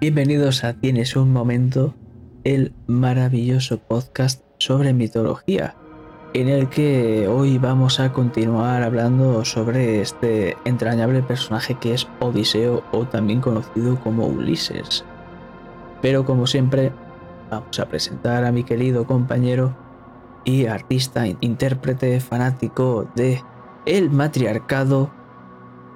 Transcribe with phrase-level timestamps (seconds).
[0.00, 1.94] Bienvenidos a Tienes un momento,
[2.44, 5.74] el maravilloso podcast sobre mitología,
[6.32, 12.82] en el que hoy vamos a continuar hablando sobre este entrañable personaje que es Odiseo
[12.92, 15.04] o también conocido como Ulises.
[16.00, 16.92] Pero como siempre,
[17.50, 19.76] vamos a presentar a mi querido compañero
[20.44, 23.42] y artista, intérprete, fanático de
[23.86, 25.10] el matriarcado,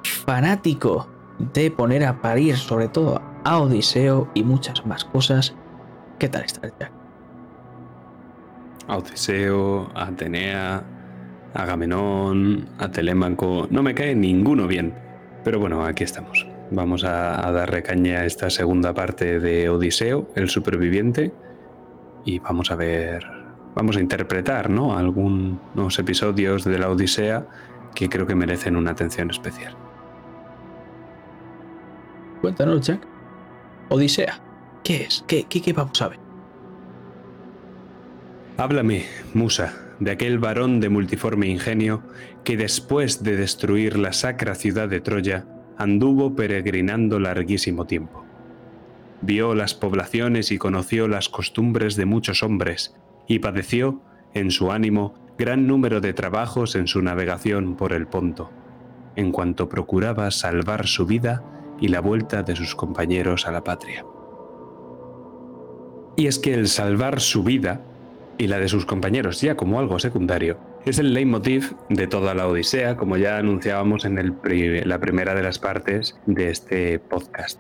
[0.03, 1.09] fanático
[1.53, 5.55] de poner a parir sobre todo a Odiseo y muchas más cosas.
[6.19, 6.93] ¿Qué tal estás, Jack?
[8.87, 10.85] A Odiseo, a Atenea,
[11.55, 13.67] a Agamenón, a Telémaco.
[13.71, 14.95] No me cae ninguno bien.
[15.45, 16.47] Pero bueno, aquí estamos.
[16.71, 21.33] Vamos a, a darle caña a esta segunda parte de Odiseo, el superviviente.
[22.25, 23.25] Y vamos a ver.
[23.75, 24.97] Vamos a interpretar, ¿no?
[24.97, 27.47] Algunos episodios de la Odisea
[27.95, 29.77] que creo que merecen una atención especial.
[32.41, 33.07] Cuéntanos, Jack.
[33.89, 34.41] Odisea.
[34.83, 35.25] ¿Qué es?
[35.27, 36.19] ¿Qué, qué, vamos a ver?
[38.57, 42.03] Háblame, Musa, de aquel varón de multiforme ingenio
[42.45, 45.47] que después de destruir la sacra ciudad de Troya
[45.77, 48.25] anduvo peregrinando larguísimo tiempo.
[49.23, 52.95] Vio las poblaciones y conoció las costumbres de muchos hombres
[53.29, 54.01] y padeció,
[54.33, 58.51] en su ánimo, gran número de trabajos en su navegación por el Ponto,
[59.17, 61.43] en cuanto procuraba salvar su vida
[61.81, 64.05] y la vuelta de sus compañeros a la patria.
[66.19, 67.81] Y es que el salvar su vida
[68.37, 72.47] y la de sus compañeros ya como algo secundario es el leitmotiv de toda la
[72.47, 74.37] Odisea, como ya anunciábamos en
[74.85, 77.59] la primera de las partes de este podcast.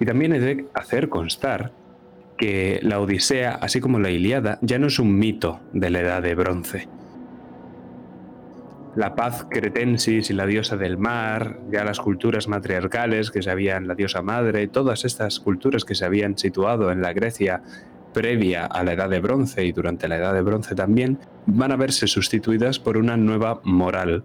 [0.00, 1.70] Y también he de hacer constar
[2.36, 6.20] que la Odisea, así como la Iliada, ya no es un mito de la edad
[6.20, 6.88] de bronce,
[8.96, 13.88] la paz cretensis y la diosa del mar, ya las culturas matriarcales que se habían,
[13.88, 17.62] la diosa madre, todas estas culturas que se habían situado en la Grecia
[18.12, 21.76] previa a la Edad de Bronce y durante la Edad de Bronce también, van a
[21.76, 24.24] verse sustituidas por una nueva moral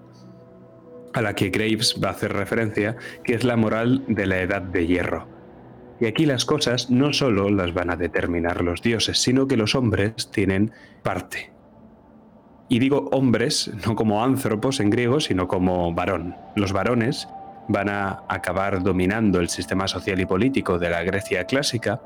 [1.14, 4.62] a la que Graves va a hacer referencia, que es la moral de la Edad
[4.62, 5.28] de Hierro.
[6.00, 9.76] Y aquí las cosas no solo las van a determinar los dioses, sino que los
[9.76, 10.72] hombres tienen
[11.04, 11.52] parte,
[12.70, 16.36] y digo hombres, no como anthropos en griego, sino como varón.
[16.56, 17.28] Los varones
[17.68, 22.00] van a acabar dominando el sistema social y político de la Grecia clásica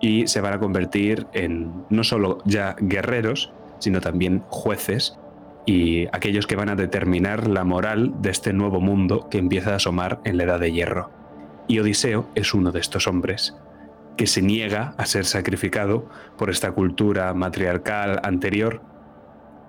[0.00, 5.16] y se van a convertir en no solo ya guerreros, sino también jueces
[5.64, 9.76] y aquellos que van a determinar la moral de este nuevo mundo que empieza a
[9.76, 11.10] asomar en la Edad de Hierro.
[11.68, 13.56] Y Odiseo es uno de estos hombres,
[14.16, 18.93] que se niega a ser sacrificado por esta cultura matriarcal anterior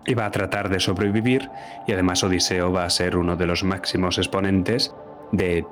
[0.06, 1.50] y va a tratar de sobrevivir
[1.88, 4.94] y además Odiseo va a ser uno de los máximos exponentes
[5.32, 5.66] de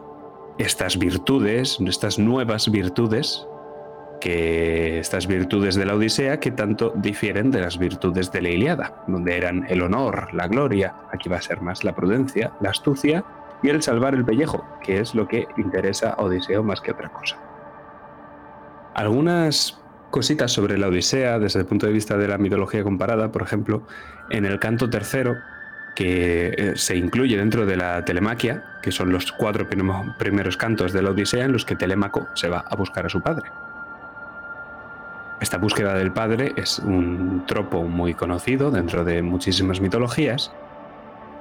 [0.57, 3.47] estas virtudes, estas nuevas virtudes,
[4.19, 9.03] que estas virtudes de la Odisea que tanto difieren de las virtudes de la Iliada,
[9.07, 13.23] donde eran el honor, la gloria, aquí va a ser más la prudencia, la astucia
[13.61, 17.09] y el salvar el pellejo, que es lo que interesa a Odiseo más que otra
[17.09, 17.37] cosa.
[18.93, 19.82] Algunas
[20.13, 23.81] cositas sobre la Odisea desde el punto de vista de la mitología comparada, por ejemplo,
[24.29, 25.37] en el canto tercero,
[25.95, 31.01] que eh, se incluye dentro de la telemaquia, que son los cuatro primeros cantos de
[31.01, 33.49] la Odisea en los que Telémaco se va a buscar a su padre.
[35.41, 40.51] Esta búsqueda del padre es un tropo muy conocido dentro de muchísimas mitologías.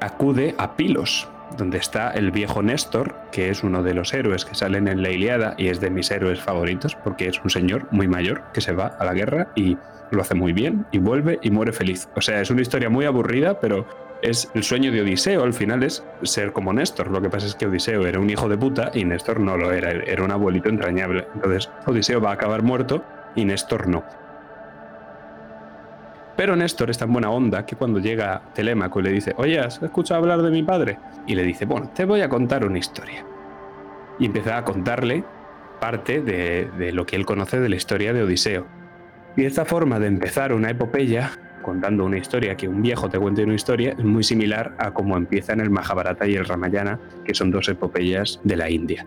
[0.00, 4.54] Acude a Pilos, donde está el viejo Néstor, que es uno de los héroes que
[4.54, 8.08] salen en la Iliada y es de mis héroes favoritos, porque es un señor muy
[8.08, 9.76] mayor que se va a la guerra y
[10.10, 12.08] lo hace muy bien y vuelve y muere feliz.
[12.14, 13.86] O sea, es una historia muy aburrida, pero
[14.22, 17.10] es el sueño de Odiseo, al final es ser como Néstor.
[17.10, 19.72] Lo que pasa es que Odiseo era un hijo de puta y Néstor no lo
[19.72, 21.26] era, era un abuelito entrañable.
[21.34, 23.04] Entonces, Odiseo va a acabar muerto
[23.34, 24.04] y Néstor no.
[26.42, 29.80] Pero Néstor es tan buena onda que cuando llega Telémaco y le dice, oye, ¿has
[29.80, 30.98] escuchado hablar de mi padre?
[31.24, 33.24] Y le dice, bueno, te voy a contar una historia.
[34.18, 35.22] Y empieza a contarle
[35.80, 38.66] parte de, lo que él conoce de la historia de Odiseo.
[39.36, 41.30] Y esta forma de empezar una epopeya,
[41.62, 45.16] contando una historia, que un viejo te cuente una historia, es muy similar a cómo
[45.16, 49.06] empiezan el Mahabharata y el Ramayana, que son dos epopeyas de la India.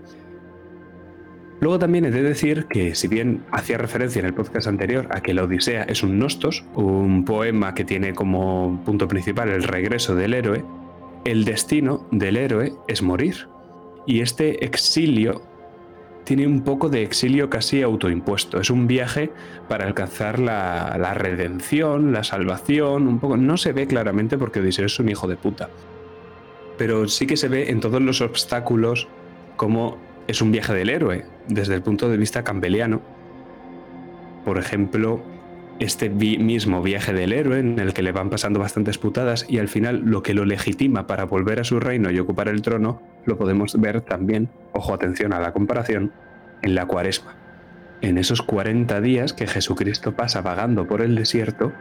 [1.62, 5.22] Luego también he de decir que si bien hacía referencia en el podcast anterior a
[5.22, 10.16] que la Odisea es un nostos, un poema que tiene como punto principal el regreso
[10.16, 10.66] del héroe,
[11.24, 13.48] el destino del héroe es morir.
[14.06, 15.42] Y este exilio
[16.26, 18.60] tiene un poco de exilio casi autoimpuesto.
[18.60, 19.32] Es un viaje
[19.70, 23.38] para alcanzar la, redención, la salvación, un poco.
[23.38, 25.70] No se ve claramente porque Odiseo es un hijo de puta.
[26.78, 29.08] pero sí que se ve en todos los obstáculos
[29.56, 33.02] como es un viaje del héroe, desde el punto de vista campbelliano.
[34.44, 35.24] Por ejemplo,
[35.80, 39.68] este mismo viaje del héroe en el que le van pasando bastantes putadas y al
[39.68, 43.38] final lo que lo legitima para volver a su reino y ocupar el trono, lo
[43.38, 46.14] podemos ver también, ojo atención a la comparación,
[46.62, 47.36] en la cuaresma.
[48.02, 51.74] En esos 40 días que Jesucristo pasa vagando por el desierto,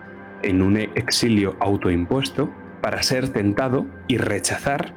[0.42, 2.50] en un exilio autoimpuesto,
[2.82, 4.92] para ser tentado y rechazar,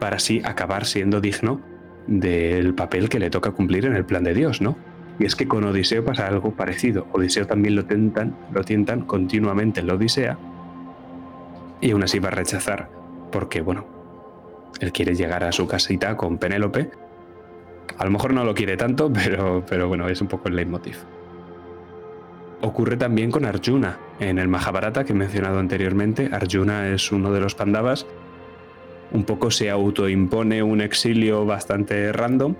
[0.00, 1.75] para así acabar siendo digno
[2.06, 4.76] del papel que le toca cumplir en el plan de Dios, ¿no?
[5.18, 7.06] Y es que con Odiseo pasa algo parecido.
[7.12, 10.38] Odiseo también lo tentan, lo tientan continuamente en la Odisea
[11.80, 12.90] y aún así va a rechazar
[13.32, 13.86] porque, bueno,
[14.80, 16.90] él quiere llegar a su casita con Penélope.
[17.98, 20.96] A lo mejor no lo quiere tanto, pero, pero bueno, es un poco el leitmotiv.
[22.62, 23.98] Ocurre también con Arjuna.
[24.18, 28.06] En el Mahabharata que he mencionado anteriormente, Arjuna es uno de los Pandavas.
[29.12, 32.54] Un poco se autoimpone un exilio bastante random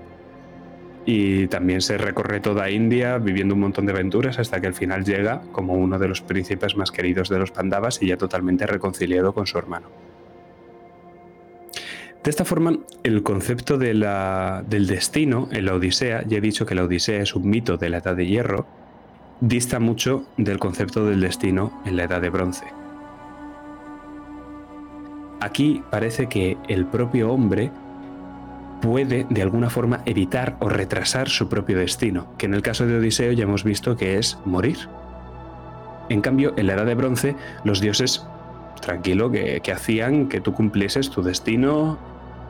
[1.07, 5.05] y también se recorre toda India viviendo un montón de aventuras hasta que al final
[5.05, 9.33] llega como uno de los príncipes más queridos de los Pandavas y ya totalmente reconciliado
[9.33, 9.89] con su hermano.
[12.25, 14.01] De esta forma, el concepto del
[14.69, 17.99] destino en la Odisea, ya he dicho que la Odisea es un mito de la
[17.99, 18.67] Edad de Hierro,
[19.41, 22.65] dista mucho del concepto del destino en la Edad de Bronce.
[25.47, 27.71] Aquí parece que el propio hombre
[28.83, 32.99] puede de alguna forma evitar o retrasar su propio destino, que en el caso de
[32.99, 34.77] Odiseo ya hemos visto que es morir.
[36.09, 38.27] En cambio, en la Edad de Bronce, los dioses,
[38.81, 41.97] tranquilo, que, hacían que tú cumplieses tu destino.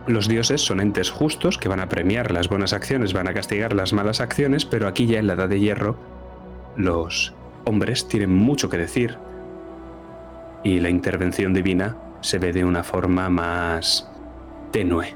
[0.06, 3.74] Los dioses son entes justos que van a premiar las buenas acciones, van a castigar
[3.74, 5.96] las malas acciones, pero aquí ya en la Edad de Hierro
[6.76, 7.34] los
[7.64, 9.18] hombres tienen mucho que decir
[10.64, 14.08] y la intervención divina se ve de una forma más
[14.72, 15.14] tenue.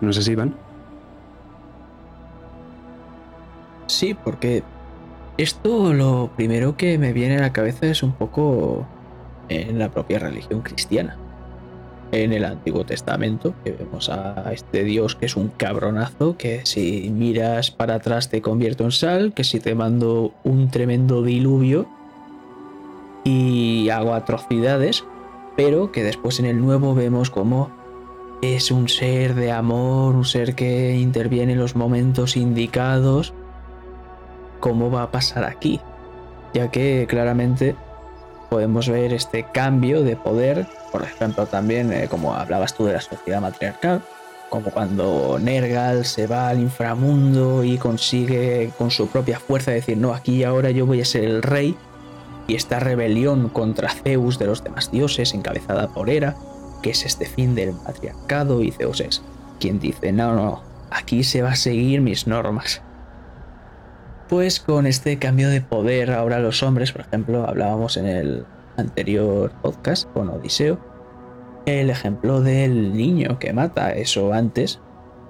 [0.00, 0.54] ¿No sé si Iván?
[3.86, 4.62] Sí, porque
[5.38, 8.86] esto lo primero que me viene a la cabeza es un poco
[9.48, 11.16] en la propia religión cristiana
[12.12, 17.10] en el Antiguo Testamento, que vemos a este Dios que es un cabronazo, que si
[17.10, 21.86] miras para atrás te convierto en sal, que si te mando un tremendo diluvio
[23.24, 25.04] y hago atrocidades,
[25.56, 27.70] pero que después en el Nuevo vemos como
[28.42, 33.32] es un ser de amor, un ser que interviene en los momentos indicados.
[34.60, 35.80] ¿Cómo va a pasar aquí?
[36.52, 37.74] Ya que claramente
[38.50, 43.00] podemos ver este cambio de poder, por ejemplo también eh, como hablabas tú de la
[43.00, 44.02] sociedad matriarcal,
[44.50, 50.14] como cuando Nergal se va al inframundo y consigue con su propia fuerza decir, no,
[50.14, 51.76] aquí ahora yo voy a ser el rey,
[52.46, 56.36] y esta rebelión contra Zeus de los demás dioses, encabezada por Hera,
[56.82, 59.22] que es este fin del matriarcado, y Zeus es
[59.58, 62.82] quien dice, no, no, aquí se va a seguir mis normas.
[64.28, 68.46] Pues con este cambio de poder ahora los hombres, por ejemplo, hablábamos en el
[68.76, 70.78] anterior podcast con Odiseo,
[71.64, 74.80] el ejemplo del niño que mata, eso antes,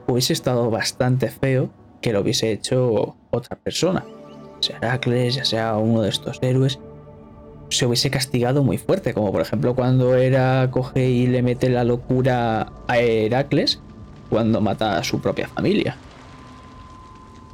[0.06, 1.70] hubiese estado bastante feo
[2.00, 4.04] que lo hubiese hecho otra persona,
[4.60, 6.78] sea Heracles, ya sea uno de estos héroes,
[7.68, 11.84] se hubiese castigado muy fuerte, como por ejemplo cuando Hera coge y le mete la
[11.84, 13.80] locura a Heracles
[14.30, 15.96] cuando mata a su propia familia.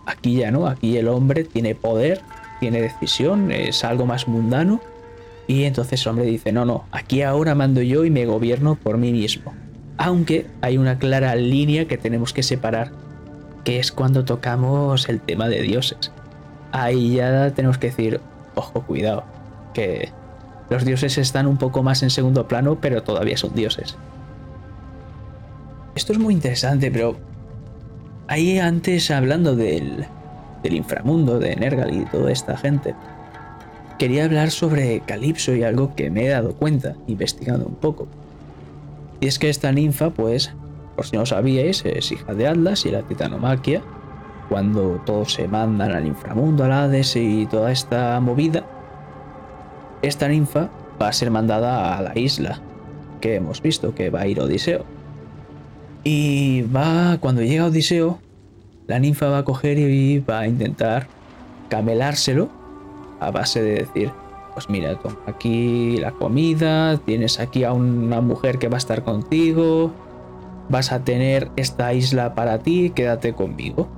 [0.07, 2.21] Aquí ya no, aquí el hombre tiene poder,
[2.61, 4.81] tiene decisión, es algo más mundano.
[5.47, 8.99] Y entonces el hombre dice, no, no, aquí ahora mando yo y me gobierno por
[8.99, 9.55] mí mismo.
[9.99, 12.91] Aunque hay una clara línea que tenemos que separar,
[13.65, 16.13] que es cuando tocamos el tema de dioses.
[16.73, 18.21] Ahí ya tenemos que decir,
[18.55, 19.25] ojo, cuidado,
[19.73, 20.11] que
[20.71, 23.97] los dioses están un poco más en segundo plano, pero todavía son dioses.
[25.95, 27.17] Esto es muy interesante, pero
[28.29, 30.07] ahí antes hablando del,
[30.65, 32.95] inframundo, de Nergal y toda esta gente,
[33.99, 38.09] quería hablar sobre Calipso y algo que me he dado cuenta, investigando un poco.
[39.21, 40.55] Y es que esta ninfa, pues,
[40.97, 43.83] por si no sabíais, es hija de Atlas y la titanomaquia.
[44.49, 48.65] Cuando todos se mandan al inframundo, al Hades y toda esta movida,
[50.03, 50.69] esta ninfa
[51.01, 52.61] va a ser mandada a la isla
[53.21, 54.85] que hemos visto que va a ir Odiseo.
[56.05, 58.19] Y va, cuando llega Odiseo,
[58.89, 61.07] la ninfa va a coger y va a intentar
[61.69, 62.51] camelárselo
[63.21, 64.11] a base de decir,
[64.53, 69.93] pues mira, aquí la comida, tienes aquí a una mujer que va a estar contigo,
[70.69, 73.89] vas a tener esta isla para ti, quédate conmigo.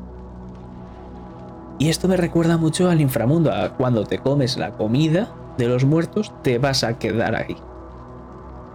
[1.78, 5.84] Y esto me recuerda mucho al inframundo, a cuando te comes la comida de los
[5.84, 7.56] muertos, te vas a quedar ahí.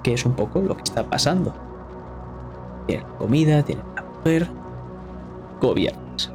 [0.03, 1.53] Que es un poco lo que está pasando.
[2.87, 4.47] Tienen comida, tienen la mujer,
[5.61, 6.31] gobiernas.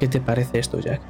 [0.00, 1.00] ¿Qué te parece esto, Jack?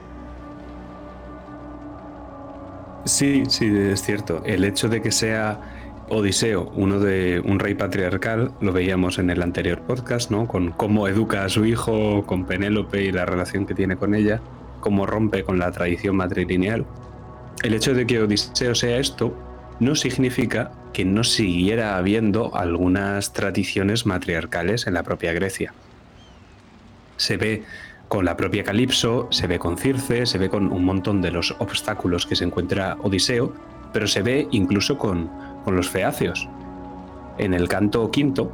[3.05, 4.43] Sí, sí, es cierto.
[4.45, 5.61] El hecho de que sea
[6.09, 10.47] Odiseo, uno de un rey patriarcal, lo veíamos en el anterior podcast, ¿no?
[10.47, 14.41] Con cómo educa a su hijo, con Penélope y la relación que tiene con ella,
[14.81, 16.85] cómo rompe con la tradición matrilineal.
[17.65, 19.35] El hecho de que Odiseo sea esto
[19.81, 25.73] no significa que no siguiera habiendo algunas tradiciones matriarcales en la propia Grecia.
[27.17, 27.63] Se ve
[28.09, 31.57] con la propia Calipso, se ve con Circe, se ve con un montón de los
[31.59, 33.55] obstáculos que se encuentra Odiseo,
[33.95, 35.31] pero se ve incluso con,
[35.67, 36.47] los feacios.
[37.39, 38.53] En el canto quinto,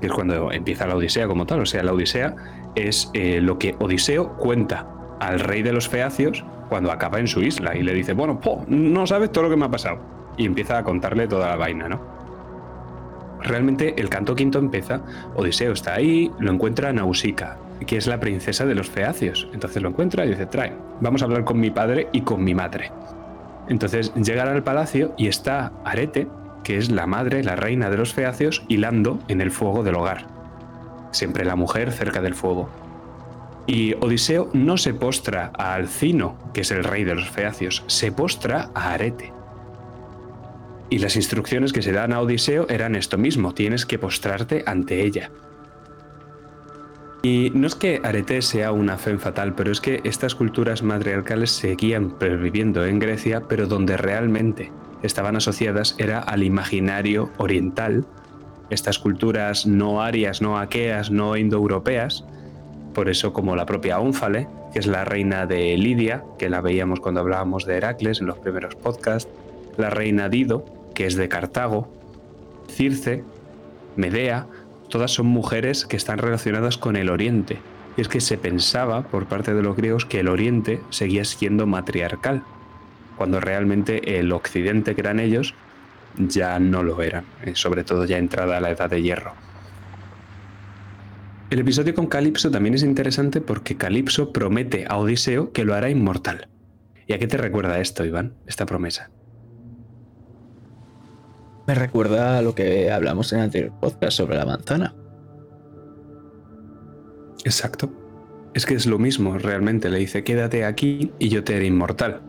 [0.00, 2.34] que es cuando empieza la Odisea como tal, o sea, la Odisea
[2.74, 4.88] es eh, lo que Odiseo cuenta
[5.20, 9.06] al rey de los feacios cuando acaba en su isla y le dice, bueno, no
[9.06, 9.98] sabes todo lo que me ha pasado.
[10.38, 12.00] Y empieza a contarle toda la vaina, ¿no?
[13.42, 15.00] Realmente el canto quinto empieza,
[15.34, 19.48] Odiseo está ahí, lo encuentra Nausicaa, que es la princesa de los feacios.
[19.52, 22.54] Entonces lo encuentra y dice, trae, vamos a hablar con mi padre y con mi
[22.54, 22.92] madre.
[23.68, 26.28] Entonces llegan al palacio y está Arete,
[26.64, 30.26] que es la madre, la reina de los feacios, hilando en el fuego del hogar.
[31.10, 32.68] Siempre la mujer cerca del fuego.
[33.66, 38.10] Y Odiseo no se postra a Alcino, que es el rey de los feacios, se
[38.10, 39.32] postra a Arete.
[40.88, 45.04] Y las instrucciones que se dan a Odiseo eran esto mismo, tienes que postrarte ante
[45.04, 45.30] ella.
[47.22, 51.50] Y no es que Arete sea una fe fatal, pero es que estas culturas matriarcales
[51.50, 58.06] seguían perviviendo en Grecia, pero donde realmente estaban asociadas era al imaginario oriental,
[58.70, 62.24] estas culturas no arias, no aqueas, no indoeuropeas,
[62.94, 67.00] por eso como la propia Ónfale, que es la reina de Lidia, que la veíamos
[67.00, 69.30] cuando hablábamos de Heracles en los primeros podcasts,
[69.76, 71.88] la reina Dido, que es de Cartago,
[72.68, 73.24] Circe,
[73.96, 74.46] Medea,
[74.88, 77.58] todas son mujeres que están relacionadas con el Oriente.
[77.96, 81.66] Y es que se pensaba por parte de los griegos que el Oriente seguía siendo
[81.66, 82.42] matriarcal,
[83.16, 85.54] cuando realmente el Occidente, que eran ellos,
[86.16, 89.32] ya no lo eran, eh, sobre todo ya entrada la Edad de Hierro.
[91.50, 95.90] El episodio con Calipso también es interesante porque Calipso promete a Odiseo que lo hará
[95.90, 96.48] inmortal.
[97.08, 99.10] ¿Y a qué te recuerda esto, Iván, esta promesa?
[101.66, 104.94] Me recuerda a lo que hablamos en el anterior podcast sobre la manzana.
[107.44, 107.92] Exacto.
[108.54, 109.90] Es que es lo mismo, realmente.
[109.90, 112.22] Le dice, quédate aquí y yo te haré inmortal.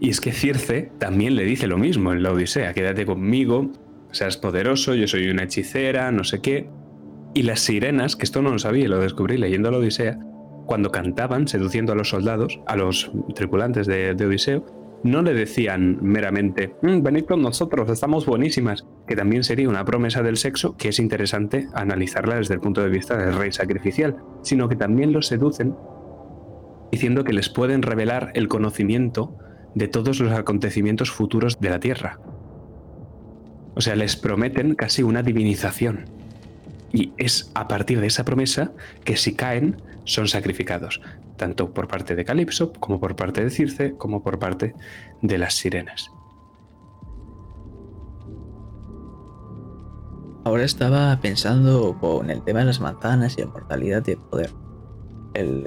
[0.00, 3.70] Y es que Circe también le dice lo mismo en la Odisea, quédate conmigo,
[4.12, 6.70] seas poderoso, yo soy una hechicera, no sé qué.
[7.34, 10.18] Y las sirenas, que esto no lo sabía, lo descubrí leyendo la Odisea,
[10.66, 14.64] cuando cantaban seduciendo a los soldados, a los tripulantes de Odiseo,
[15.04, 20.22] no le decían meramente, mm, venid con nosotros, estamos buenísimas, que también sería una promesa
[20.22, 24.68] del sexo que es interesante analizarla desde el punto de vista del rey sacrificial, sino
[24.68, 25.74] que también los seducen
[26.92, 29.36] diciendo que les pueden revelar el conocimiento
[29.74, 32.20] de todos los acontecimientos futuros de la Tierra.
[33.74, 36.04] O sea, les prometen casi una divinización.
[36.92, 38.72] Y es a partir de esa promesa
[39.04, 41.00] que si caen son sacrificados
[41.42, 44.76] tanto por parte de Calipso como por parte de Circe como por parte
[45.22, 46.12] de las sirenas.
[50.44, 54.50] Ahora estaba pensando con el tema de las manzanas y la mortalidad y el poder.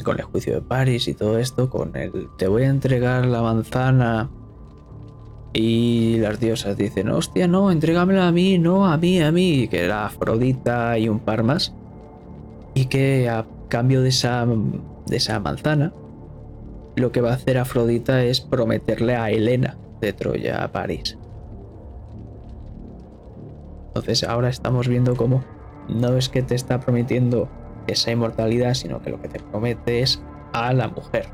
[0.04, 3.42] Con el juicio de París y todo esto, con el te voy a entregar la
[3.42, 4.30] manzana
[5.58, 9.86] y las diosas dicen, hostia, no, entrégamela a mí, no, a mí, a mí, que
[9.86, 11.74] era Afrodita y un par más.
[12.74, 14.46] Y que a cambio de esa
[15.06, 15.94] de esa manzana,
[16.98, 21.18] lo que va a hacer Afrodita es prometerle a Helena de Troya a París.
[23.88, 25.46] Entonces ahora estamos viendo cómo
[25.88, 27.48] no es que te está prometiendo
[27.88, 30.22] esa inmortalidad, sino que lo que te promete es
[30.52, 31.28] a la mujer.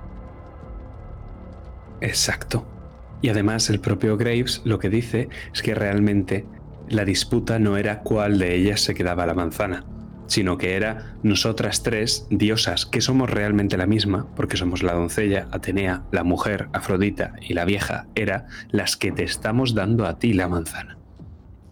[2.01, 2.65] Exacto.
[3.21, 6.45] Y además el propio Graves lo que dice es que realmente
[6.89, 9.85] la disputa no era cuál de ellas se quedaba la manzana,
[10.27, 15.47] sino que era nosotras tres, diosas, que somos realmente la misma, porque somos la doncella,
[15.51, 20.33] Atenea, la mujer, Afrodita y la vieja, era las que te estamos dando a ti
[20.33, 20.97] la manzana.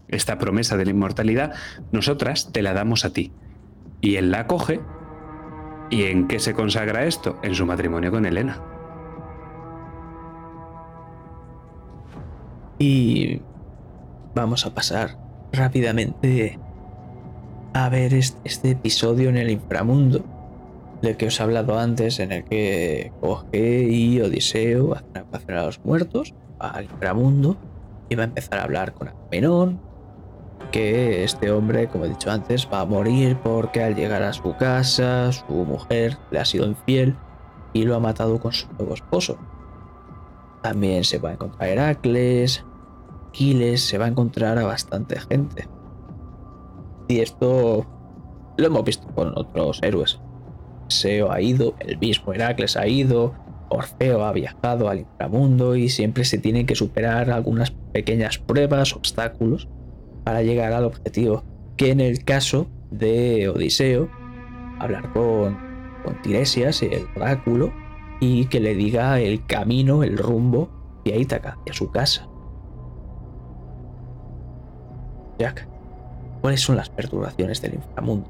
[0.08, 1.54] Esta promesa de la inmortalidad,
[1.92, 3.32] nosotras te la damos a ti.
[4.02, 4.82] Y él la coge.
[5.92, 7.40] ¿Y en qué se consagra esto?
[7.44, 8.62] En su matrimonio con Helena.
[12.80, 13.42] Y
[14.34, 15.18] vamos a pasar
[15.52, 16.58] rápidamente
[17.74, 20.24] a ver este, episodio en el inframundo
[21.02, 24.96] del que os he hablado antes, en el que coge y Odiseo
[25.32, 27.58] hace a los muertos, al inframundo
[28.10, 29.80] y va a empezar a hablar con Agamenón
[30.72, 34.56] que este hombre, como he dicho antes, va a morir porque al llegar a su
[34.56, 37.16] casa, su mujer le ha sido infiel
[37.74, 39.38] y lo ha matado con su nuevo esposo.
[40.62, 42.66] También se va a encontrar Heracles,
[43.30, 45.68] Aquiles, se va a encontrar a bastante gente.
[47.08, 47.86] Y esto
[48.58, 50.20] lo hemos visto con otros héroes.
[50.90, 53.34] Seo ha ido, el mismo Heracles ha ido,
[53.70, 59.68] Orfeo ha viajado al inframundo y siempre se tienen que superar algunas pequeñas pruebas, obstáculos,
[60.24, 61.44] para llegar al objetivo.
[61.78, 64.10] Que en el caso de Odiseo,
[64.80, 65.58] hablar con,
[66.04, 67.72] con Tiresias, el oráculo,
[68.20, 70.70] y que le diga el camino, el rumbo
[71.06, 72.29] de Ítaca, hacia su casa.
[75.40, 75.68] Jack,
[76.42, 78.30] ¿cuáles son las perturbaciones del inframundo?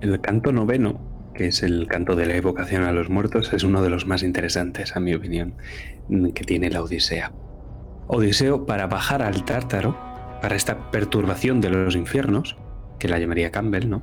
[0.00, 1.00] El canto noveno,
[1.34, 4.22] que es el canto de la evocación a los muertos, es uno de los más
[4.22, 5.54] interesantes, a mi opinión,
[6.34, 7.32] que tiene la Odisea.
[8.06, 9.96] Odiseo, para bajar al Tártaro,
[10.40, 12.56] para esta perturbación de los infiernos,
[12.98, 14.02] que la llamaría Campbell, ¿no?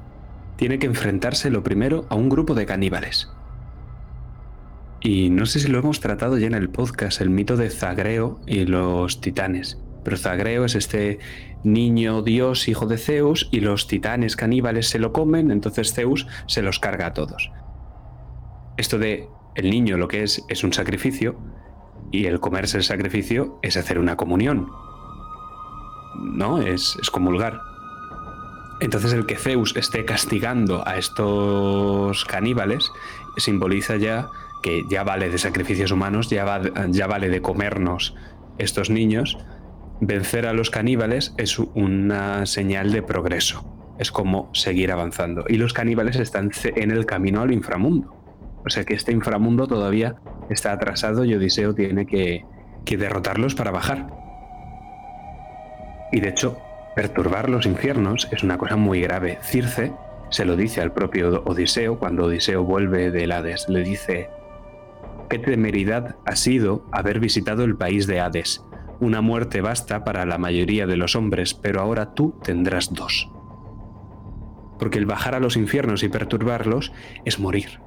[0.60, 3.30] tiene que enfrentarse lo primero a un grupo de caníbales.
[5.00, 8.42] Y no sé si lo hemos tratado ya en el podcast, el mito de Zagreo
[8.46, 9.80] y los titanes.
[10.04, 11.20] Pero Zagreo es este
[11.64, 16.62] niño dios hijo de Zeus y los titanes caníbales se lo comen, entonces Zeus se
[16.62, 17.52] los carga a todos.
[18.78, 21.38] Esto de el niño lo que es es un sacrificio
[22.12, 24.72] y el comerse el sacrificio es hacer una comunión.
[26.16, 27.62] No, es, es comulgar.
[28.80, 32.92] Entonces el que Zeus esté castigando a estos caníbales
[33.38, 34.30] simboliza ya
[34.62, 38.16] que ya vale de sacrificios humanos, ya, ya vale de comernos
[38.58, 39.38] estos niños.
[40.02, 43.66] Vencer a los caníbales es una señal de progreso,
[43.98, 45.46] es como seguir avanzando.
[45.48, 48.16] Y los caníbales están en el camino al inframundo.
[48.66, 50.16] O sea que este inframundo todavía
[50.50, 52.46] está atrasado y Odiseo tiene que,
[52.86, 54.08] que derrotarlos para bajar.
[56.12, 56.58] Y de hecho,
[57.00, 59.38] Perturbar los infiernos es una cosa muy grave.
[59.42, 59.94] Circe
[60.30, 63.70] se lo dice al propio Odiseo cuando Odiseo vuelve del Hades.
[63.70, 64.30] Le dice,
[65.30, 68.66] qué temeridad ha sido haber visitado el país de Hades.
[69.00, 73.30] Una muerte basta para la mayoría de los hombres, pero ahora tú tendrás dos.
[74.78, 76.92] Porque el bajar a los infiernos y perturbarlos
[77.24, 77.80] es morir.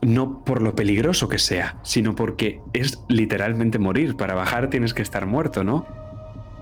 [0.00, 4.16] No por lo peligroso que sea, sino porque es literalmente morir.
[4.16, 5.86] Para bajar tienes que estar muerto, ¿no?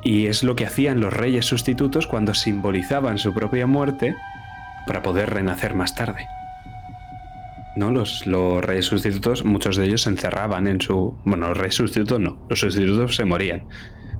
[0.02, 4.16] Y es lo que hacían los reyes sustitutos cuando simbolizaban su propia muerte
[4.86, 6.26] para poder renacer más tarde.
[7.76, 7.90] ¿No?
[7.90, 11.14] Los, los reyes sustitutos, muchos de ellos se encerraban en su...
[11.24, 13.68] Bueno, los reyes sustitutos no, los sustitutos se morían.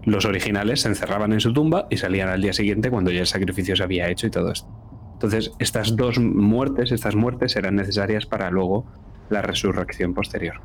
[0.04, 3.26] Los originales se encerraban en su tumba y salían al día siguiente cuando ya el
[3.26, 4.68] sacrificio se había hecho y todo esto.
[5.14, 8.86] Entonces, estas dos muertes, estas muertes eran necesarias para luego
[9.30, 10.60] la resurrección posterior.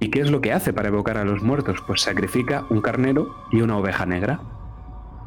[0.00, 1.78] ¿Y qué es lo que hace para evocar a los muertos?
[1.86, 4.40] Pues sacrifica un carnero y una oveja negra.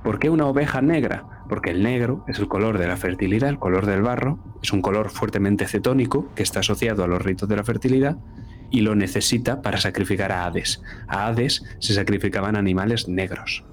[0.04, 1.39] ¿Por qué una oveja negra?
[1.50, 4.82] Porque el negro es el color de la fertilidad, el color del barro, es un
[4.82, 8.18] color fuertemente cetónico que está asociado a los ritos de la fertilidad
[8.72, 10.82] y lo necesita para sacrificar a Hades.
[11.08, 13.66] A Hades se sacrificaban animales negros.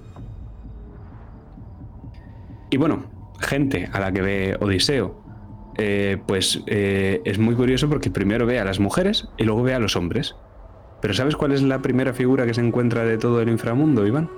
[2.71, 3.05] Y bueno,
[3.41, 5.23] gente a la que ve Odiseo,
[5.77, 9.75] eh, pues eh, es muy curioso porque primero ve a las mujeres y luego ve
[9.75, 10.35] a los hombres.
[11.03, 14.31] Pero ¿sabes cuál es la primera figura que se encuentra de todo el inframundo, Iván?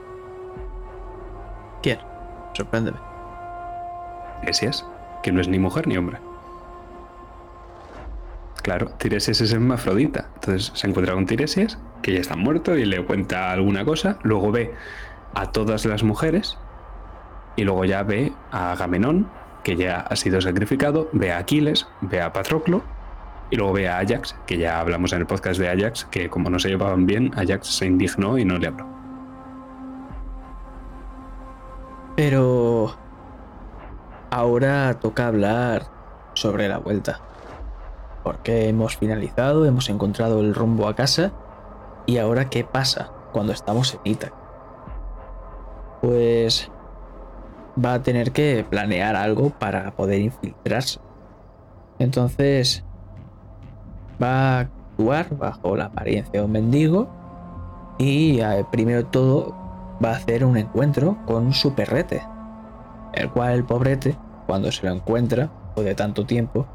[1.83, 1.99] ¿Quién?
[2.55, 3.08] Sorpréndeme.
[4.41, 4.85] Tiresias,
[5.23, 6.19] que no es ni mujer ni hombre.
[8.63, 10.29] Claro, Tiresias es hermafrodita.
[10.35, 14.19] Entonces se encuentra con Tiresias, que ya está muerto, y le cuenta alguna cosa.
[14.23, 14.75] Luego ve
[15.35, 16.59] a todas las mujeres.
[17.57, 19.29] Y luego ya ve a Agamenón,
[19.65, 21.09] que ya ha sido sacrificado.
[21.13, 22.83] Ve a Aquiles, ve a Patroclo
[23.51, 26.51] y luego ve a Ajax, que ya hablamos en el podcast de Ajax, que como
[26.51, 28.87] no se llevaban bien, Ajax se indignó y no le habló.
[32.17, 32.97] Pero
[34.31, 35.83] ahora toca hablar
[36.35, 37.21] sobre la vuelta.
[38.23, 41.33] Porque hemos finalizado, hemos encontrado el rumbo a casa.
[42.07, 44.35] ¿Y ahora qué pasa cuando estamos en Ítaca?
[46.01, 46.71] Pues
[47.85, 51.01] va a tener que planear algo para poder infiltrarse.
[51.99, 52.85] Entonces,
[54.23, 57.09] va a actuar bajo la apariencia de un mendigo
[57.99, 59.55] y eh, primero todo
[60.05, 62.23] va a hacer un encuentro con su perrete,
[63.13, 64.17] el cual el pobrete,
[64.47, 66.67] cuando se lo encuentra, o de tanto tiempo,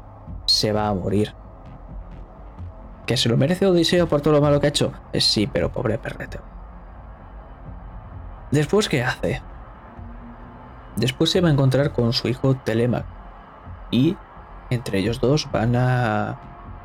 [0.46, 1.34] se va a morir.
[3.06, 4.92] ¿Que se lo merece Odiseo por todo lo malo que ha hecho?
[5.12, 6.38] Eh, sí, pero pobre perrete.
[8.50, 9.42] Después, ¿qué hace?
[10.96, 13.04] Después se va a encontrar con su hijo Telemac
[13.90, 14.16] y
[14.70, 16.38] entre ellos dos van a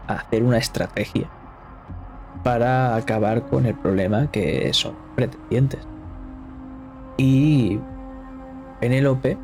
[0.08, 1.30] hacer una estrategia
[2.44, 5.88] para acabar con el problema que son pretendientes.
[7.18, 7.80] Y
[8.80, 9.38] Penélope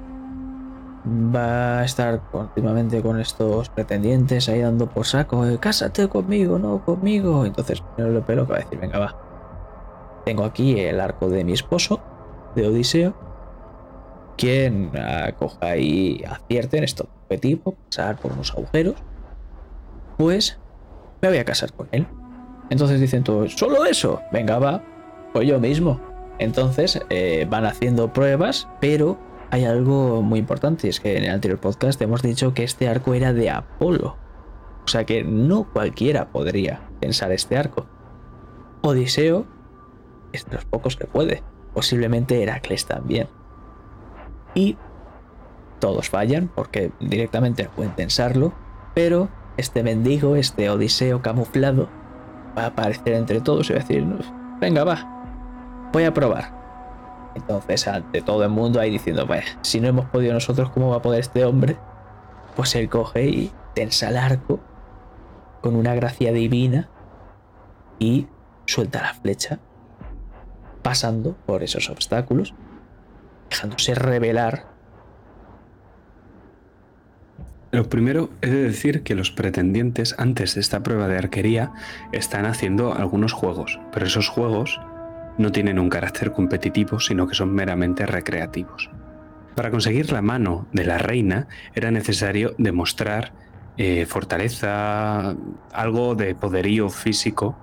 [1.05, 7.45] va a estar continuamente con estos pretendientes ahí dando por saco, cásate conmigo, no conmigo.
[7.45, 9.15] Entonces Penélope lo que va a decir, venga, va.
[10.25, 12.01] Tengo aquí el arco de mi esposo,
[12.55, 13.13] de Odiseo,
[14.37, 18.95] quien acoja y acierte en esto objetivo, pasar por unos agujeros,
[20.17, 20.59] pues
[21.21, 22.07] me voy a casar con él.
[22.69, 24.81] Entonces dicen solo eso, venga, va,
[25.33, 25.99] pues yo mismo.
[26.39, 29.17] Entonces eh, van haciendo pruebas, pero
[29.51, 33.13] hay algo muy importante, es que en el anterior podcast hemos dicho que este arco
[33.13, 34.17] era de Apolo.
[34.83, 37.85] O sea que no cualquiera podría pensar este arco.
[38.81, 39.45] Odiseo
[40.31, 41.41] es de los pocos que puede.
[41.73, 43.27] Posiblemente Heracles también.
[44.53, 44.77] Y
[45.79, 48.53] todos fallan porque directamente no pueden pensarlo,
[48.93, 51.89] pero este mendigo, este Odiseo camuflado,
[52.57, 54.05] va a aparecer entre todos y va a decir,
[54.59, 55.14] venga, va,
[55.95, 56.51] voy a probar.
[57.36, 60.97] Entonces, ante todo el mundo ahí diciendo, pues, si no hemos podido nosotros, ¿cómo va
[60.97, 61.77] a poder este hombre?
[62.58, 64.60] Pues él coge y tensa el arco
[65.62, 66.89] con una gracia divina
[67.97, 68.27] y
[68.65, 69.60] suelta la flecha,
[70.81, 72.53] pasando por esos obstáculos,
[73.49, 74.65] dejándose revelar.
[77.71, 81.71] Lo primero es de decir que los pretendientes antes de esta prueba de arquería
[82.12, 84.81] están haciendo algunos juegos, pero esos juegos
[85.37, 88.89] no tienen un carácter competitivo, sino que son meramente recreativos.
[89.55, 93.31] Para conseguir la mano de la reina era necesario demostrar
[93.77, 95.35] eh, fortaleza,
[95.73, 97.57] algo de poderío físico,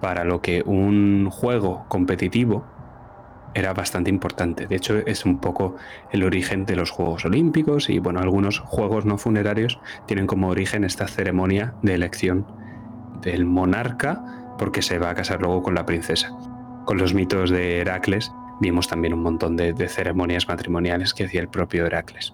[0.00, 2.64] para lo que un juego competitivo
[3.54, 4.66] era bastante importante.
[4.66, 5.74] De hecho, es un poco
[6.12, 10.84] el origen de los Juegos Olímpicos y, bueno, algunos juegos no funerarios tienen como origen
[10.84, 12.46] esta ceremonia de elección
[13.22, 16.30] del monarca porque se va a casar luego con la princesa
[16.88, 21.48] con los mitos de Heracles vimos también un montón de, ceremonias matrimoniales que hacía el
[21.48, 22.32] propio Heracles.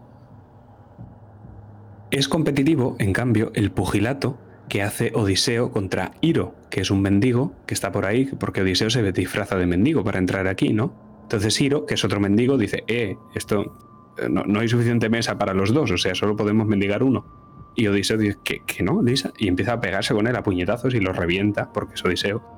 [2.12, 4.38] Es competitivo, en cambio, el pugilato
[4.68, 8.90] que hace Odiseo contra Iro, que es un mendigo que está por ahí, porque Odiseo
[8.90, 10.94] se disfraza de mendigo para entrar aquí, ¿no?
[11.22, 13.76] Entonces Iro, que es otro mendigo, dice, eh, esto
[14.18, 17.72] eh, no, hay suficiente mesa para los dos, o sea, solo podemos mendigar uno.
[17.74, 21.00] Y Odiseo dice, que no, Lisa, y empieza a pegarse con él a puñetazos y
[21.00, 22.53] lo revienta, porque es Odiseo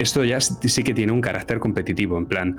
[0.00, 2.56] esto ya sí que tiene un carácter competitivo, en plan,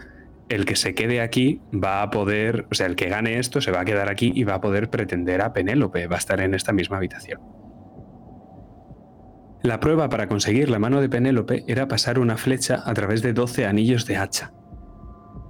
[0.47, 3.71] el que se quede aquí va a poder, o sea, el que gane esto se
[3.71, 6.53] va a quedar aquí y va a poder pretender a Penélope, va a estar en
[6.53, 7.41] esta misma habitación.
[9.63, 13.33] La prueba para conseguir la mano de Penélope era pasar una flecha a través de
[13.33, 14.53] 12 anillos de hacha.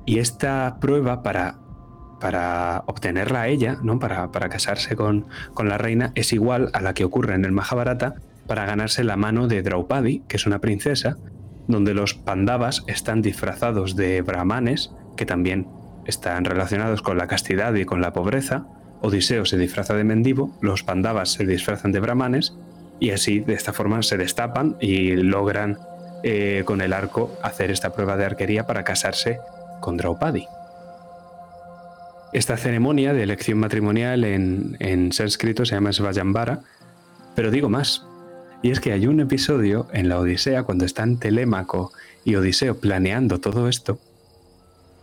[0.05, 1.59] Y esta prueba para,
[2.19, 3.99] para obtenerla a ella, ¿no?
[3.99, 7.51] para, para casarse con, con la reina, es igual a la que ocurre en el
[7.51, 8.15] Mahabharata
[8.47, 11.17] para ganarse la mano de Draupadi, que es una princesa,
[11.67, 15.67] donde los pandavas están disfrazados de brahmanes, que también
[16.05, 18.65] están relacionados con la castidad y con la pobreza.
[19.01, 22.55] Odiseo se disfraza de mendigo, los pandavas se disfrazan de brahmanes,
[22.99, 25.79] y así de esta forma se destapan y logran
[26.23, 29.39] eh, con el arco hacer esta prueba de arquería para casarse
[29.79, 30.45] con Draupadi.
[32.31, 36.61] Esta ceremonia de elección matrimonial en, en sánscrito se llama Svayambara,
[37.35, 38.05] pero digo más,
[38.61, 41.91] y es que hay un episodio en la Odisea cuando están Telémaco
[42.23, 43.99] y Odiseo planeando todo esto,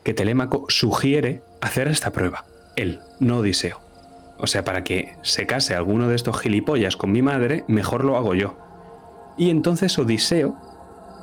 [0.04, 2.44] que Telémaco sugiere hacer esta prueba.
[2.76, 3.80] Él, no Odiseo.
[4.38, 8.16] O sea, para que se case alguno de estos gilipollas con mi madre, mejor lo
[8.16, 8.56] hago yo.
[9.36, 10.56] Y entonces Odiseo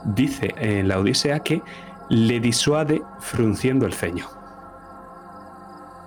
[0.06, 1.62] dice en la Odisea que
[2.10, 4.28] le disuade frunciendo el ceño.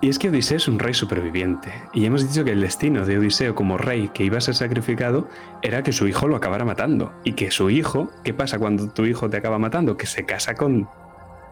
[0.01, 3.17] Y es que Odiseo es un rey superviviente, y hemos dicho que el destino de
[3.17, 5.27] Odiseo como rey que iba a ser sacrificado
[5.61, 7.11] era que su hijo lo acabara matando.
[7.25, 9.97] Y que su hijo, ¿qué pasa cuando tu hijo te acaba matando?
[9.97, 10.87] Que se casa con,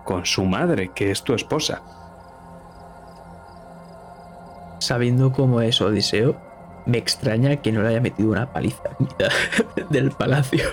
[0.06, 1.82] con su madre, que es tu esposa.
[4.80, 6.38] Sabiendo cómo es Odiseo,
[6.86, 8.84] me extraña que no le haya metido una paliza
[9.90, 10.70] del palacio.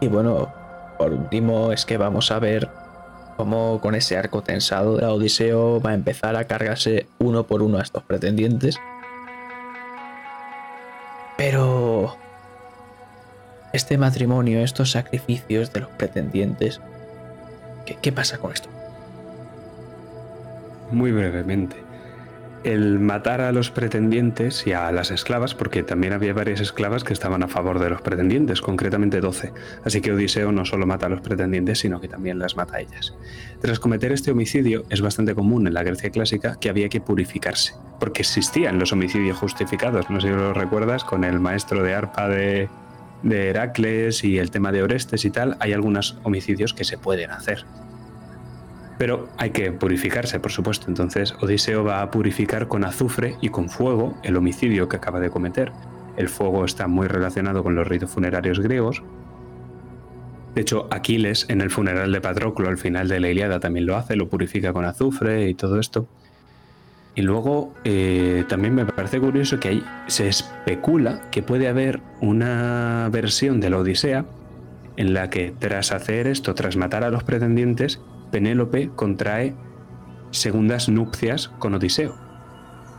[0.00, 0.50] Y bueno,
[0.96, 2.81] por último es que vamos a ver
[3.36, 7.78] como con ese arco tensado de Odiseo va a empezar a cargarse uno por uno
[7.78, 8.78] a estos pretendientes.
[11.36, 12.16] Pero
[13.72, 16.80] este matrimonio, estos sacrificios de los pretendientes,
[17.86, 18.68] ¿qué, qué pasa con esto?
[20.90, 21.91] Muy brevemente
[22.64, 27.12] el matar a los pretendientes y a las esclavas, porque también había varias esclavas que
[27.12, 29.52] estaban a favor de los pretendientes, concretamente 12.
[29.84, 32.80] Así que Odiseo no solo mata a los pretendientes, sino que también las mata a
[32.80, 33.14] ellas.
[33.60, 37.74] Tras cometer este homicidio, es bastante común en la Grecia clásica que había que purificarse,
[38.00, 40.10] porque existían los homicidios justificados.
[40.10, 42.68] No sé si lo recuerdas, con el maestro de arpa de,
[43.22, 47.30] de Heracles y el tema de Orestes y tal, hay algunos homicidios que se pueden
[47.30, 47.64] hacer.
[49.02, 50.86] Pero hay que purificarse, por supuesto.
[50.86, 55.28] Entonces Odiseo va a purificar con azufre y con fuego el homicidio que acaba de
[55.28, 55.72] cometer.
[56.16, 59.02] El fuego está muy relacionado con los ritos funerarios griegos.
[60.54, 63.96] De hecho, Aquiles en el funeral de Patroclo al final de la Iliada también lo
[63.96, 66.06] hace, lo purifica con azufre y todo esto.
[67.16, 73.58] Y luego eh, también me parece curioso que se especula que puede haber una versión
[73.58, 74.26] de la Odisea
[74.96, 78.00] en la que tras hacer esto, tras matar a los pretendientes,
[78.32, 79.54] Penélope contrae
[80.32, 82.16] segundas nupcias con Odiseo.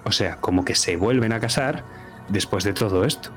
[0.05, 1.83] O sea, como que se vuelven a casar
[2.29, 3.31] después de todo esto.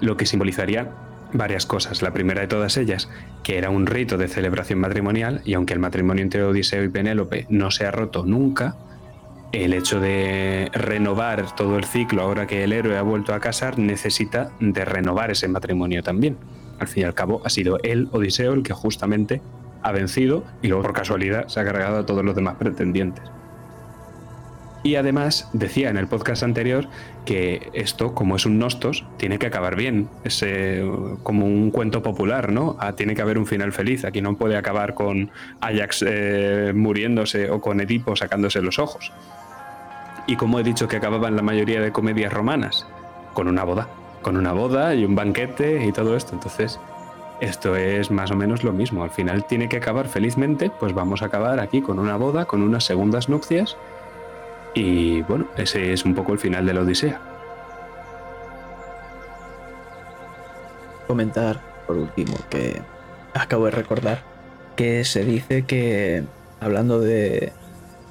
[0.00, 0.92] Lo que simbolizaría
[1.32, 2.02] varias cosas.
[2.02, 3.08] La primera de todas ellas,
[3.42, 7.46] que era un rito de celebración matrimonial, y aunque el matrimonio entre Odiseo y Penélope
[7.48, 8.76] no se ha roto nunca,
[9.52, 13.78] el hecho de renovar todo el ciclo ahora que el héroe ha vuelto a casar
[13.78, 16.36] necesita de renovar ese matrimonio también.
[16.78, 19.40] Al fin y al cabo ha sido él, Odiseo, el que justamente
[19.82, 23.24] ha vencido y luego por casualidad se ha cargado a todos los demás pretendientes.
[24.86, 26.86] Y además decía en el podcast anterior
[27.24, 30.08] que esto, como es un Nostos, tiene que acabar bien.
[30.22, 30.46] Es
[31.24, 32.76] como un cuento popular, ¿no?
[32.78, 34.04] Ah, tiene que haber un final feliz.
[34.04, 39.12] Aquí no puede acabar con Ajax eh, muriéndose o con Edipo sacándose los ojos.
[40.28, 42.86] Y como he dicho que acababan la mayoría de comedias romanas,
[43.34, 43.88] con una boda.
[44.22, 46.34] Con una boda y un banquete y todo esto.
[46.34, 46.78] Entonces,
[47.40, 49.02] esto es más o menos lo mismo.
[49.02, 52.62] Al final tiene que acabar felizmente, pues vamos a acabar aquí con una boda, con
[52.62, 53.76] unas segundas nupcias
[54.74, 57.18] y bueno, ese es un poco el final de la Odisea.
[61.06, 62.82] Comentar, por último, que
[63.32, 64.22] acabo de recordar
[64.76, 66.24] que se dice que,
[66.60, 67.52] hablando de,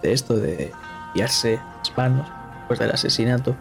[0.01, 0.71] esto, de
[1.13, 3.55] guiarse las manos después del asesinato,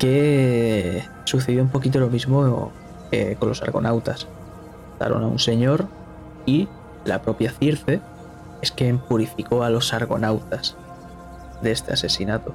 [0.00, 2.72] que sucedió un poquito lo mismo
[3.12, 4.26] eh, con los argonautas.
[4.98, 5.86] A un señor
[6.46, 6.68] y
[7.04, 8.00] la propia Circe
[8.62, 10.76] es quien purificó a los argonautas
[11.62, 12.54] de este asesinato.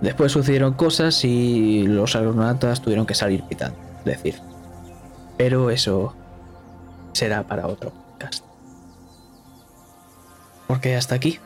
[0.00, 4.40] Después sucedieron cosas y los argonautas tuvieron que salir pitando, decir.
[5.36, 6.14] Pero eso
[7.12, 8.44] será para otro podcast.
[10.66, 11.38] Porque hasta aquí.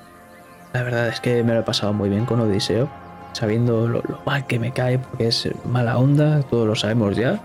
[0.73, 2.89] La verdad es que me lo he pasado muy bien con Odiseo,
[3.33, 7.41] sabiendo lo, mal que me cae porque es mala onda, todos lo sabemos ya.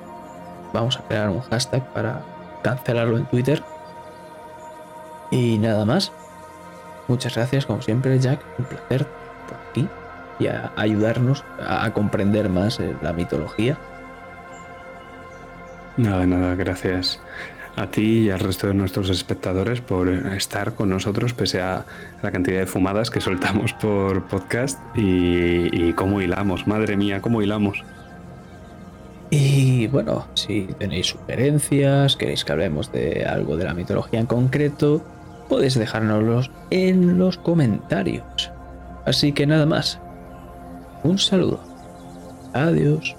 [0.74, 2.24] Vamos a crear un hashtag para
[2.62, 3.64] cancelarlo en Twitter.
[5.32, 6.12] Y nada más.
[7.08, 8.40] Muchas gracias, como siempre, Jack.
[8.58, 9.08] Un placer
[9.48, 9.88] por aquí
[10.40, 13.78] y a ayudarnos a, comprender más eh, la mitología.
[15.98, 17.20] Nada, nada, gracias
[17.76, 21.86] a ti y al resto de nuestros espectadores por estar con nosotros pese a
[22.22, 27.42] la cantidad de fumadas que soltamos por podcast y, y cómo hilamos, madre mía, cómo
[27.42, 27.84] hilamos.
[29.32, 35.04] Y bueno, si tenéis sugerencias, queréis que hablemos de algo de la mitología en concreto,
[35.48, 38.52] podéis dejárnoslos en los comentarios.
[39.06, 40.00] Así que nada más.
[41.04, 41.60] Un saludo.
[42.54, 43.16] Adiós.